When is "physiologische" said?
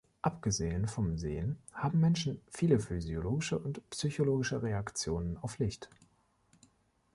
2.79-3.59